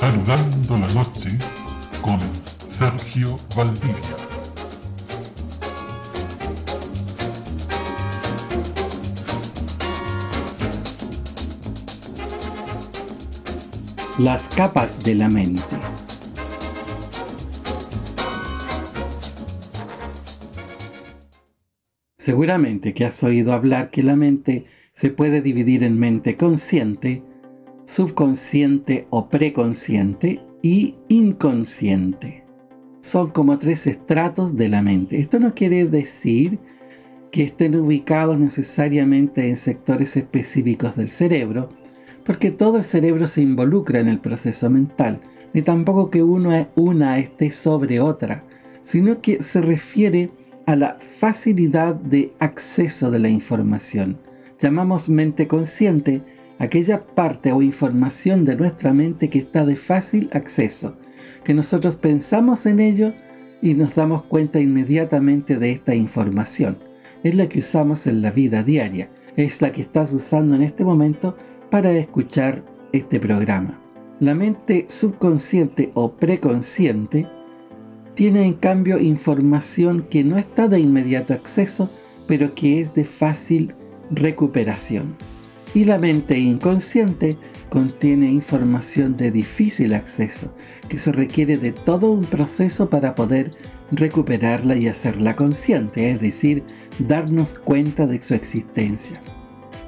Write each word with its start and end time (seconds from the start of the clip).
Saludando 0.00 0.78
la 0.78 0.88
noche 0.94 1.28
con 2.00 2.18
Sergio 2.66 3.38
Valdivia. 3.54 3.94
Las 14.18 14.48
capas 14.48 15.02
de 15.02 15.16
la 15.16 15.28
mente. 15.28 15.62
Seguramente 22.16 22.94
que 22.94 23.04
has 23.04 23.22
oído 23.22 23.52
hablar 23.52 23.90
que 23.90 24.02
la 24.02 24.16
mente 24.16 24.64
se 24.92 25.10
puede 25.10 25.42
dividir 25.42 25.84
en 25.84 25.98
mente 25.98 26.38
consciente, 26.38 27.22
subconsciente 27.90 29.08
o 29.10 29.28
preconsciente 29.28 30.40
y 30.62 30.94
inconsciente. 31.08 32.44
Son 33.00 33.30
como 33.30 33.58
tres 33.58 33.88
estratos 33.88 34.54
de 34.54 34.68
la 34.68 34.80
mente. 34.80 35.18
Esto 35.18 35.40
no 35.40 35.56
quiere 35.56 35.84
decir 35.86 36.60
que 37.32 37.42
estén 37.42 37.74
ubicados 37.74 38.38
necesariamente 38.38 39.48
en 39.48 39.56
sectores 39.56 40.16
específicos 40.16 40.94
del 40.94 41.08
cerebro, 41.08 41.70
porque 42.24 42.52
todo 42.52 42.76
el 42.76 42.84
cerebro 42.84 43.26
se 43.26 43.42
involucra 43.42 43.98
en 43.98 44.06
el 44.06 44.20
proceso 44.20 44.70
mental, 44.70 45.20
ni 45.52 45.62
tampoco 45.62 46.10
que 46.10 46.22
uno, 46.22 46.52
una 46.76 47.18
esté 47.18 47.50
sobre 47.50 47.98
otra, 47.98 48.44
sino 48.82 49.20
que 49.20 49.42
se 49.42 49.62
refiere 49.62 50.30
a 50.64 50.76
la 50.76 50.96
facilidad 51.00 51.96
de 51.96 52.32
acceso 52.38 53.10
de 53.10 53.18
la 53.18 53.30
información. 53.30 54.16
Llamamos 54.60 55.08
mente 55.08 55.48
consciente 55.48 56.22
aquella 56.60 57.06
parte 57.06 57.52
o 57.52 57.62
información 57.62 58.44
de 58.44 58.54
nuestra 58.54 58.92
mente 58.92 59.30
que 59.30 59.38
está 59.38 59.64
de 59.64 59.76
fácil 59.76 60.28
acceso, 60.32 60.98
que 61.42 61.54
nosotros 61.54 61.96
pensamos 61.96 62.66
en 62.66 62.80
ello 62.80 63.14
y 63.62 63.72
nos 63.72 63.94
damos 63.94 64.24
cuenta 64.24 64.60
inmediatamente 64.60 65.56
de 65.56 65.72
esta 65.72 65.94
información. 65.94 66.78
Es 67.24 67.34
la 67.34 67.48
que 67.48 67.60
usamos 67.60 68.06
en 68.06 68.20
la 68.20 68.30
vida 68.30 68.62
diaria, 68.62 69.10
es 69.36 69.62
la 69.62 69.72
que 69.72 69.80
estás 69.80 70.12
usando 70.12 70.54
en 70.54 70.62
este 70.62 70.84
momento 70.84 71.36
para 71.70 71.92
escuchar 71.92 72.62
este 72.92 73.18
programa. 73.18 73.80
La 74.20 74.34
mente 74.34 74.84
subconsciente 74.86 75.90
o 75.94 76.12
preconsciente 76.16 77.26
tiene 78.14 78.44
en 78.44 78.52
cambio 78.52 78.98
información 78.98 80.06
que 80.10 80.24
no 80.24 80.36
está 80.36 80.68
de 80.68 80.78
inmediato 80.78 81.32
acceso, 81.32 81.90
pero 82.28 82.54
que 82.54 82.80
es 82.80 82.92
de 82.92 83.04
fácil 83.04 83.72
recuperación 84.10 85.16
y 85.74 85.84
la 85.84 85.98
mente 85.98 86.38
inconsciente 86.38 87.38
contiene 87.68 88.32
información 88.32 89.16
de 89.16 89.30
difícil 89.30 89.94
acceso, 89.94 90.54
que 90.88 90.98
se 90.98 91.12
requiere 91.12 91.58
de 91.58 91.72
todo 91.72 92.10
un 92.10 92.24
proceso 92.24 92.90
para 92.90 93.14
poder 93.14 93.52
recuperarla 93.92 94.76
y 94.76 94.88
hacerla 94.88 95.36
consciente, 95.36 96.10
es 96.10 96.20
decir, 96.20 96.64
darnos 96.98 97.54
cuenta 97.54 98.06
de 98.06 98.20
su 98.20 98.34
existencia. 98.34 99.22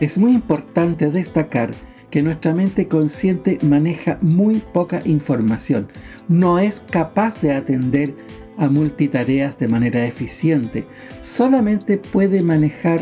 Es 0.01 0.19
muy 0.19 0.33
importante 0.33 1.11
destacar 1.11 1.73
que 2.11 2.23
nuestra 2.23 2.55
mente 2.55 2.89
consciente 2.89 3.59
maneja 3.63 4.19
muy 4.21 4.63
poca 4.73 5.03
información, 5.05 5.89
no 6.29 6.59
es 6.59 6.81
capaz 6.81 7.41
de 7.41 7.53
atender 7.53 8.15
a 8.59 8.69
multitareas 8.69 9.59
de 9.59 9.67
manera 9.67 10.05
eficiente, 10.05 10.87
solamente 11.21 11.97
puede 11.97 12.43
manejar 12.43 13.01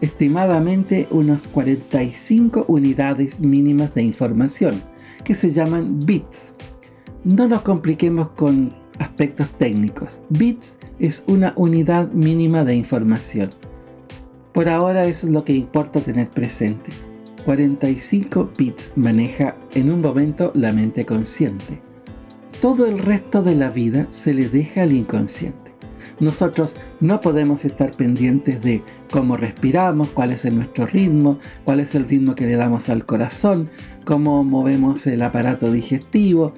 estimadamente 0.00 1.06
unas 1.10 1.48
45 1.48 2.66
unidades 2.68 3.40
mínimas 3.40 3.94
de 3.94 4.02
información, 4.02 4.82
que 5.24 5.34
se 5.34 5.52
llaman 5.52 6.00
bits. 6.04 6.52
No 7.24 7.48
nos 7.48 7.62
compliquemos 7.62 8.28
con 8.30 8.74
aspectos 8.98 9.48
técnicos. 9.58 10.20
Bits 10.28 10.78
es 10.98 11.24
una 11.26 11.52
unidad 11.56 12.12
mínima 12.12 12.64
de 12.64 12.74
información. 12.74 13.50
Por 14.52 14.68
ahora 14.68 15.06
eso 15.06 15.26
es 15.26 15.32
lo 15.32 15.44
que 15.44 15.54
importa 15.54 16.00
tener 16.00 16.28
presente. 16.30 16.90
45 17.44 18.52
bits 18.56 18.92
maneja 18.96 19.56
en 19.74 19.90
un 19.90 20.00
momento 20.00 20.52
la 20.54 20.72
mente 20.72 21.04
consciente. 21.04 21.80
Todo 22.60 22.86
el 22.86 22.98
resto 22.98 23.42
de 23.42 23.54
la 23.54 23.70
vida 23.70 24.06
se 24.10 24.32
le 24.32 24.48
deja 24.48 24.82
al 24.84 24.92
inconsciente. 24.92 25.63
Nosotros 26.20 26.76
no 27.00 27.20
podemos 27.20 27.64
estar 27.64 27.90
pendientes 27.90 28.62
de 28.62 28.82
cómo 29.10 29.36
respiramos, 29.36 30.08
cuál 30.10 30.30
es 30.30 30.44
nuestro 30.52 30.86
ritmo, 30.86 31.38
cuál 31.64 31.80
es 31.80 31.94
el 31.94 32.08
ritmo 32.08 32.34
que 32.34 32.46
le 32.46 32.56
damos 32.56 32.88
al 32.88 33.04
corazón, 33.04 33.68
cómo 34.04 34.44
movemos 34.44 35.06
el 35.08 35.22
aparato 35.22 35.72
digestivo, 35.72 36.54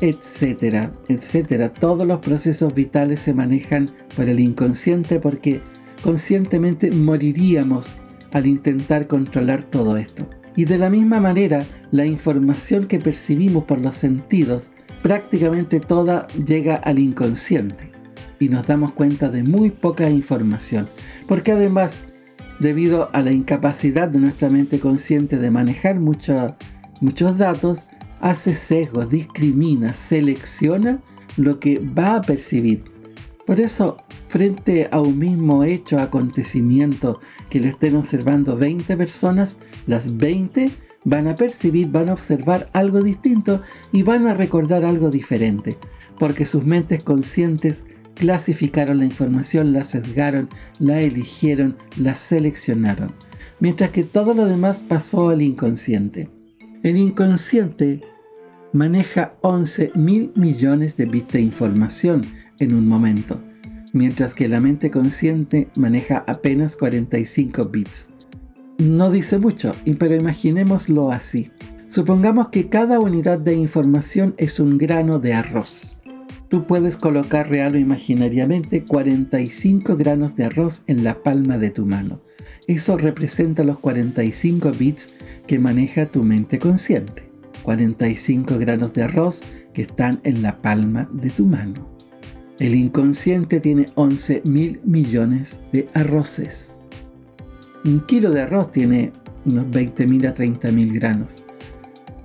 etcétera, 0.00 0.92
etcétera. 1.08 1.72
Todos 1.72 2.06
los 2.06 2.20
procesos 2.20 2.74
vitales 2.74 3.20
se 3.20 3.34
manejan 3.34 3.90
por 4.16 4.28
el 4.28 4.40
inconsciente 4.40 5.20
porque 5.20 5.60
conscientemente 6.02 6.90
moriríamos 6.90 7.98
al 8.32 8.46
intentar 8.46 9.06
controlar 9.06 9.62
todo 9.62 9.98
esto. 9.98 10.28
Y 10.56 10.64
de 10.64 10.78
la 10.78 10.88
misma 10.88 11.20
manera, 11.20 11.66
la 11.90 12.06
información 12.06 12.86
que 12.86 12.98
percibimos 12.98 13.64
por 13.64 13.78
los 13.78 13.94
sentidos, 13.94 14.70
prácticamente 15.02 15.80
toda 15.80 16.26
llega 16.28 16.76
al 16.76 16.98
inconsciente 16.98 17.95
y 18.38 18.48
nos 18.48 18.66
damos 18.66 18.92
cuenta 18.92 19.28
de 19.28 19.42
muy 19.42 19.70
poca 19.70 20.10
información, 20.10 20.88
porque 21.26 21.52
además, 21.52 21.98
debido 22.60 23.08
a 23.12 23.22
la 23.22 23.32
incapacidad 23.32 24.08
de 24.08 24.18
nuestra 24.18 24.50
mente 24.50 24.80
consciente 24.80 25.38
de 25.38 25.50
manejar 25.50 25.98
muchos 26.00 27.38
datos, 27.38 27.84
hace 28.20 28.54
sesgos, 28.54 29.10
discrimina, 29.10 29.92
selecciona 29.92 31.00
lo 31.36 31.60
que 31.60 31.78
va 31.78 32.16
a 32.16 32.22
percibir. 32.22 32.84
Por 33.46 33.60
eso, 33.60 33.98
frente 34.28 34.88
a 34.90 35.00
un 35.00 35.18
mismo 35.18 35.62
hecho, 35.64 36.00
acontecimiento 36.00 37.20
que 37.48 37.60
le 37.60 37.68
estén 37.68 37.94
observando 37.94 38.56
20 38.56 38.96
personas, 38.96 39.58
las 39.86 40.16
20 40.16 40.70
van 41.04 41.28
a 41.28 41.36
percibir, 41.36 41.88
van 41.88 42.08
a 42.08 42.14
observar 42.14 42.68
algo 42.72 43.02
distinto 43.02 43.62
y 43.92 44.02
van 44.02 44.26
a 44.26 44.34
recordar 44.34 44.84
algo 44.84 45.10
diferente, 45.10 45.76
porque 46.18 46.44
sus 46.44 46.64
mentes 46.64 47.04
conscientes 47.04 47.86
clasificaron 48.16 48.98
la 48.98 49.04
información, 49.04 49.72
la 49.72 49.84
sesgaron, 49.84 50.48
la 50.80 51.00
eligieron, 51.00 51.76
la 51.96 52.14
seleccionaron, 52.16 53.12
mientras 53.60 53.90
que 53.90 54.02
todo 54.02 54.34
lo 54.34 54.46
demás 54.46 54.82
pasó 54.82 55.28
al 55.28 55.42
inconsciente. 55.42 56.28
El 56.82 56.96
inconsciente 56.96 58.00
maneja 58.72 59.36
11 59.42 59.92
mil 59.94 60.32
millones 60.34 60.96
de 60.96 61.06
bits 61.06 61.34
de 61.34 61.40
información 61.40 62.22
en 62.58 62.74
un 62.74 62.88
momento, 62.88 63.40
mientras 63.92 64.34
que 64.34 64.48
la 64.48 64.60
mente 64.60 64.90
consciente 64.90 65.68
maneja 65.76 66.24
apenas 66.26 66.76
45 66.76 67.66
bits. 67.66 68.10
No 68.78 69.10
dice 69.10 69.38
mucho, 69.38 69.74
pero 69.98 70.14
imaginémoslo 70.14 71.10
así. 71.10 71.50
Supongamos 71.88 72.48
que 72.48 72.68
cada 72.68 72.98
unidad 73.00 73.38
de 73.38 73.54
información 73.54 74.34
es 74.38 74.60
un 74.60 74.76
grano 74.76 75.18
de 75.18 75.34
arroz. 75.34 75.98
Tú 76.48 76.66
puedes 76.66 76.96
colocar 76.96 77.48
real 77.48 77.74
o 77.74 77.78
imaginariamente 77.78 78.84
45 78.84 79.96
granos 79.96 80.36
de 80.36 80.44
arroz 80.44 80.84
en 80.86 81.02
la 81.02 81.22
palma 81.22 81.58
de 81.58 81.70
tu 81.70 81.86
mano. 81.86 82.20
Eso 82.68 82.96
representa 82.96 83.64
los 83.64 83.80
45 83.80 84.70
bits 84.70 85.14
que 85.46 85.58
maneja 85.58 86.06
tu 86.06 86.22
mente 86.22 86.60
consciente. 86.60 87.30
45 87.64 88.58
granos 88.58 88.94
de 88.94 89.02
arroz 89.02 89.42
que 89.74 89.82
están 89.82 90.20
en 90.22 90.42
la 90.42 90.62
palma 90.62 91.08
de 91.12 91.30
tu 91.30 91.46
mano. 91.46 91.96
El 92.60 92.76
inconsciente 92.76 93.58
tiene 93.58 93.86
11 93.96 94.42
mil 94.44 94.80
millones 94.84 95.60
de 95.72 95.88
arroces. 95.94 96.78
Un 97.84 98.06
kilo 98.06 98.30
de 98.30 98.42
arroz 98.42 98.70
tiene 98.70 99.12
unos 99.44 99.68
20 99.70 100.06
mil 100.06 100.26
a 100.26 100.32
30 100.32 100.70
mil 100.70 100.92
granos. 100.92 101.44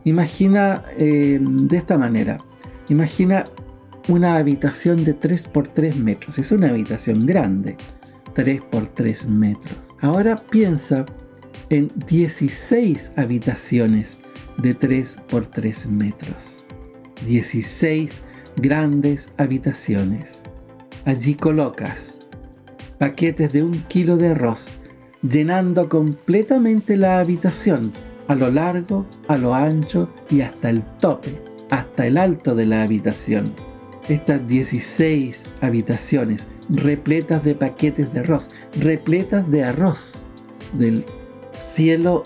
Imagina 0.03 0.83
eh, 0.97 1.39
de 1.41 1.77
esta 1.77 1.97
manera. 1.97 2.37
Imagina 2.89 3.45
una 4.07 4.37
habitación 4.37 5.03
de 5.03 5.13
3 5.13 5.47
por 5.47 5.67
3 5.67 5.95
metros. 5.97 6.37
Es 6.39 6.51
una 6.51 6.69
habitación 6.69 7.25
grande, 7.25 7.77
3 8.33 8.61
por 8.61 8.87
3 8.87 9.27
metros. 9.27 9.77
Ahora 10.01 10.35
piensa 10.35 11.05
en 11.69 11.91
16 12.07 13.13
habitaciones 13.15 14.19
de 14.57 14.73
3 14.73 15.17
por 15.29 15.47
3 15.47 15.87
metros. 15.87 16.65
16 17.25 18.21
grandes 18.57 19.31
habitaciones. 19.37 20.43
Allí 21.05 21.35
colocas 21.35 22.19
paquetes 22.97 23.51
de 23.51 23.63
un 23.63 23.81
kilo 23.87 24.15
de 24.17 24.29
arroz, 24.29 24.67
llenando 25.23 25.89
completamente 25.89 26.97
la 26.97 27.19
habitación 27.19 27.91
a 28.27 28.35
lo 28.35 28.51
largo, 28.51 29.07
a 29.27 29.37
lo 29.37 29.55
ancho 29.55 30.13
y 30.29 30.41
hasta 30.41 30.69
el 30.69 30.83
tope, 30.99 31.41
hasta 31.71 32.05
el 32.05 32.17
alto 32.17 32.53
de 32.53 32.67
la 32.67 32.83
habitación 32.83 33.55
estas 34.09 34.45
16 34.47 35.57
habitaciones 35.61 36.47
repletas 36.69 37.43
de 37.43 37.55
paquetes 37.55 38.13
de 38.13 38.21
arroz, 38.21 38.49
repletas 38.79 39.49
de 39.49 39.63
arroz, 39.63 40.23
del 40.73 41.05
cielo 41.61 42.23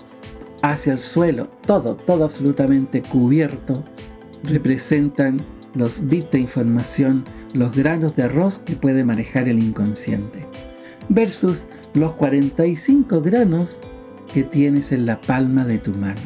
hacia 0.62 0.92
el 0.92 1.00
suelo, 1.00 1.48
todo, 1.66 1.96
todo 1.96 2.24
absolutamente 2.24 3.02
cubierto 3.02 3.84
representan 4.42 5.40
los 5.74 6.08
bits 6.08 6.30
de 6.30 6.40
información, 6.40 7.24
los 7.52 7.74
granos 7.76 8.16
de 8.16 8.24
arroz 8.24 8.58
que 8.58 8.76
puede 8.76 9.04
manejar 9.04 9.48
el 9.48 9.62
inconsciente, 9.62 10.46
versus 11.08 11.66
los 11.94 12.14
45 12.14 13.20
granos 13.20 13.82
que 14.32 14.42
tienes 14.42 14.92
en 14.92 15.06
la 15.06 15.20
palma 15.20 15.64
de 15.64 15.78
tu 15.78 15.92
mano. 15.92 16.20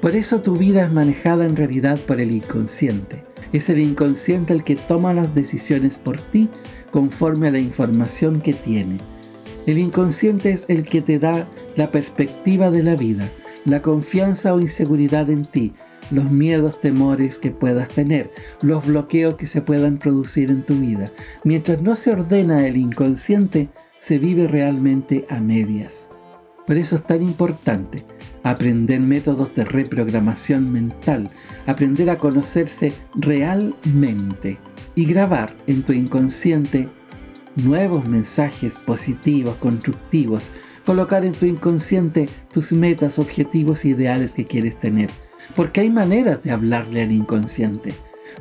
Por 0.00 0.16
eso 0.16 0.42
tu 0.42 0.56
vida 0.56 0.84
es 0.84 0.92
manejada 0.92 1.44
en 1.46 1.56
realidad 1.56 1.98
por 2.00 2.20
el 2.20 2.30
inconsciente. 2.30 3.24
Es 3.54 3.70
el 3.70 3.78
inconsciente 3.78 4.52
el 4.52 4.64
que 4.64 4.74
toma 4.74 5.14
las 5.14 5.32
decisiones 5.32 5.96
por 5.96 6.20
ti 6.20 6.48
conforme 6.90 7.46
a 7.46 7.50
la 7.52 7.60
información 7.60 8.40
que 8.40 8.52
tiene. 8.52 8.98
El 9.64 9.78
inconsciente 9.78 10.50
es 10.50 10.68
el 10.68 10.84
que 10.84 11.00
te 11.00 11.20
da 11.20 11.46
la 11.76 11.92
perspectiva 11.92 12.72
de 12.72 12.82
la 12.82 12.96
vida, 12.96 13.30
la 13.64 13.80
confianza 13.80 14.54
o 14.54 14.60
inseguridad 14.60 15.30
en 15.30 15.44
ti, 15.44 15.72
los 16.10 16.32
miedos, 16.32 16.80
temores 16.80 17.38
que 17.38 17.52
puedas 17.52 17.90
tener, 17.90 18.32
los 18.60 18.84
bloqueos 18.84 19.36
que 19.36 19.46
se 19.46 19.62
puedan 19.62 19.98
producir 19.98 20.50
en 20.50 20.64
tu 20.64 20.74
vida. 20.74 21.12
Mientras 21.44 21.80
no 21.80 21.94
se 21.94 22.10
ordena 22.10 22.66
el 22.66 22.76
inconsciente, 22.76 23.68
se 24.00 24.18
vive 24.18 24.48
realmente 24.48 25.26
a 25.30 25.38
medias. 25.38 26.08
Por 26.66 26.76
eso 26.76 26.96
es 26.96 27.06
tan 27.06 27.22
importante 27.22 28.04
aprender 28.44 29.00
métodos 29.00 29.52
de 29.54 29.64
reprogramación 29.64 30.70
mental, 30.70 31.28
aprender 31.66 32.10
a 32.10 32.18
conocerse 32.18 32.92
realmente 33.16 34.58
y 34.94 35.06
grabar 35.06 35.56
en 35.66 35.82
tu 35.82 35.92
inconsciente 35.92 36.88
nuevos 37.56 38.06
mensajes 38.06 38.78
positivos, 38.78 39.56
constructivos, 39.56 40.50
colocar 40.84 41.24
en 41.24 41.32
tu 41.32 41.46
inconsciente 41.46 42.28
tus 42.52 42.72
metas, 42.72 43.18
objetivos 43.18 43.84
e 43.84 43.88
ideales 43.88 44.34
que 44.34 44.44
quieres 44.44 44.78
tener. 44.78 45.10
Porque 45.56 45.80
hay 45.80 45.90
maneras 45.90 46.42
de 46.42 46.50
hablarle 46.50 47.02
al 47.02 47.12
inconsciente. 47.12 47.94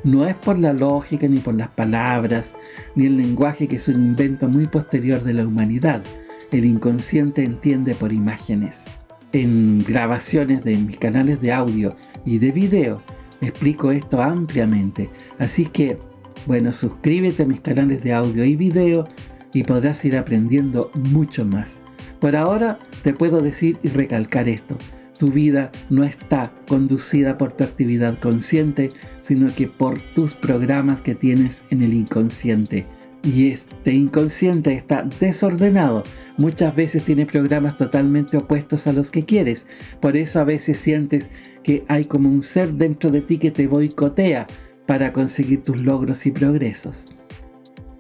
No 0.03 0.25
es 0.25 0.35
por 0.35 0.59
la 0.59 0.73
lógica, 0.73 1.27
ni 1.27 1.39
por 1.39 1.55
las 1.55 1.69
palabras, 1.69 2.55
ni 2.95 3.05
el 3.05 3.17
lenguaje 3.17 3.67
que 3.67 3.77
es 3.77 3.87
un 3.87 3.95
invento 3.95 4.49
muy 4.49 4.67
posterior 4.67 5.23
de 5.23 5.33
la 5.33 5.45
humanidad. 5.45 6.03
El 6.51 6.65
inconsciente 6.65 7.43
entiende 7.43 7.95
por 7.95 8.11
imágenes. 8.11 8.87
En 9.33 9.83
grabaciones 9.83 10.63
de 10.63 10.77
mis 10.77 10.97
canales 10.97 11.41
de 11.41 11.51
audio 11.51 11.95
y 12.23 12.37
de 12.37 12.51
video 12.51 13.01
explico 13.41 13.91
esto 13.91 14.21
ampliamente. 14.21 15.09
Así 15.39 15.65
que, 15.65 15.97
bueno, 16.45 16.71
suscríbete 16.71 17.41
a 17.41 17.47
mis 17.47 17.59
canales 17.59 18.03
de 18.03 18.13
audio 18.13 18.45
y 18.45 18.55
video 18.55 19.07
y 19.51 19.63
podrás 19.63 20.05
ir 20.05 20.17
aprendiendo 20.17 20.91
mucho 20.93 21.45
más. 21.45 21.79
Por 22.19 22.35
ahora 22.35 22.77
te 23.01 23.13
puedo 23.13 23.41
decir 23.41 23.79
y 23.81 23.89
recalcar 23.89 24.47
esto. 24.47 24.77
Tu 25.17 25.31
vida 25.31 25.71
no 25.89 26.03
está 26.03 26.53
conducida 26.67 27.37
por 27.39 27.53
tu 27.53 27.63
actividad 27.63 28.19
consciente, 28.19 28.89
sino 29.21 29.53
que 29.55 29.67
por 29.67 29.99
tus 30.13 30.35
programas 30.35 31.01
que 31.01 31.15
tienes 31.15 31.65
en 31.71 31.81
el 31.81 31.95
inconsciente. 31.95 32.85
Y 33.23 33.47
este 33.51 33.93
inconsciente 33.93 34.73
está 34.73 35.07
desordenado. 35.19 36.03
Muchas 36.37 36.75
veces 36.75 37.05
tiene 37.05 37.25
programas 37.25 37.77
totalmente 37.77 38.35
opuestos 38.35 38.85
a 38.85 38.93
los 38.93 39.11
que 39.11 39.23
quieres. 39.23 39.65
Por 40.01 40.17
eso 40.17 40.41
a 40.41 40.43
veces 40.43 40.77
sientes 40.77 41.29
que 41.63 41.85
hay 41.87 42.03
como 42.03 42.29
un 42.29 42.43
ser 42.43 42.73
dentro 42.73 43.11
de 43.11 43.21
ti 43.21 43.37
que 43.37 43.51
te 43.51 43.67
boicotea 43.67 44.47
para 44.85 45.13
conseguir 45.13 45.63
tus 45.63 45.81
logros 45.81 46.25
y 46.25 46.31
progresos. 46.31 47.15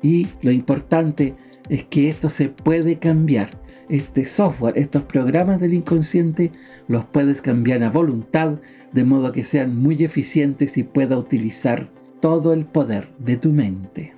Y 0.01 0.27
lo 0.41 0.51
importante 0.51 1.35
es 1.69 1.85
que 1.85 2.09
esto 2.09 2.27
se 2.27 2.49
puede 2.49 2.99
cambiar 2.99 3.61
este 3.89 4.25
software, 4.25 4.77
estos 4.77 5.03
programas 5.03 5.59
del 5.59 5.73
inconsciente, 5.73 6.51
los 6.87 7.05
puedes 7.05 7.41
cambiar 7.41 7.83
a 7.83 7.89
voluntad 7.89 8.59
de 8.91 9.03
modo 9.05 9.31
que 9.31 9.43
sean 9.43 9.75
muy 9.75 10.03
eficientes 10.03 10.77
y 10.77 10.83
pueda 10.83 11.17
utilizar 11.17 11.89
todo 12.19 12.53
el 12.53 12.65
poder 12.65 13.09
de 13.19 13.37
tu 13.37 13.51
mente. 13.51 14.13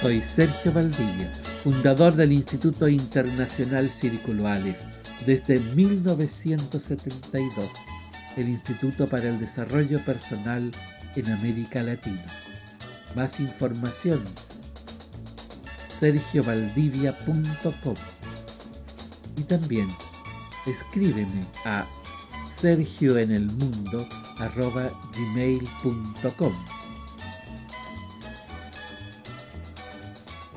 Soy 0.00 0.20
Sergio 0.20 0.72
Valdivia, 0.72 1.32
fundador 1.62 2.14
del 2.14 2.32
Instituto 2.32 2.88
Internacional 2.88 3.88
Círculo 3.88 4.46
Aleph 4.46 4.80
desde 5.24 5.60
1972, 5.60 7.70
el 8.36 8.48
Instituto 8.48 9.06
para 9.06 9.28
el 9.28 9.38
Desarrollo 9.38 10.04
Personal 10.04 10.70
en 11.16 11.32
América 11.32 11.82
Latina. 11.82 12.24
Más 13.14 13.40
información 13.40 14.22
sergiovaldivia.com 15.98 17.94
y 19.36 19.42
también 19.44 19.88
escríbeme 20.66 21.46
a 21.64 21.86
sergioenelmundo.gmail.com 24.38 26.52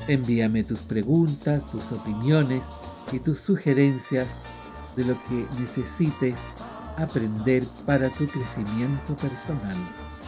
Envíame 0.08 0.64
tus 0.64 0.84
preguntas, 0.84 1.68
tus 1.68 1.92
opiniones 1.92 2.70
y 3.12 3.20
tus 3.20 3.40
sugerencias 3.40 4.40
de 4.96 5.04
lo 5.04 5.22
que 5.26 5.46
necesites 5.60 6.46
aprender 6.98 7.64
para 7.86 8.10
tu 8.10 8.26
crecimiento 8.28 9.16
personal. 9.18 9.76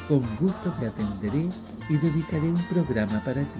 Con 0.07 0.21
gusto 0.37 0.73
te 0.79 0.87
atenderé 0.87 1.49
y 1.89 1.97
dedicaré 1.97 2.49
un 2.49 2.63
programa 2.63 3.21
para 3.23 3.41
ti. 3.41 3.59